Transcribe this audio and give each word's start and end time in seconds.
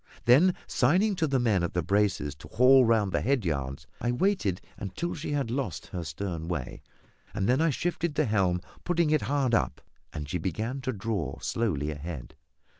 Then, 0.25 0.55
signing 0.65 1.15
to 1.17 1.27
the 1.27 1.37
men 1.37 1.61
at 1.61 1.75
the 1.75 1.83
braces 1.83 2.33
to 2.37 2.47
haul 2.47 2.85
round 2.85 3.11
the 3.11 3.21
head 3.21 3.45
yards, 3.45 3.85
I 4.01 4.11
waited 4.11 4.59
until 4.77 5.13
she 5.13 5.33
had 5.33 5.51
lost 5.51 5.85
her 5.93 6.03
stern 6.03 6.47
way, 6.47 6.81
when 7.33 7.61
I 7.61 7.69
shifted 7.69 8.15
the 8.15 8.25
helm, 8.25 8.61
putting 8.83 9.11
it 9.11 9.21
hard 9.21 9.53
up, 9.53 9.79
and 10.11 10.27
she 10.27 10.39
began 10.39 10.81
to 10.81 10.91
draw 10.91 11.37
slowly 11.37 11.91
ahead. 11.91 12.33